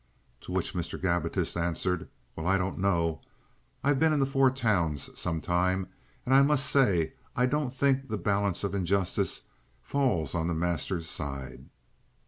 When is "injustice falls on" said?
8.73-10.47